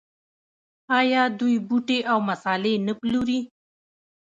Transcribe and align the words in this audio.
آیا 0.99 1.23
دوی 1.39 1.55
بوټي 1.67 1.99
او 2.11 2.17
مسالې 2.29 2.73
نه 2.87 2.93
پلوري؟ 2.99 3.39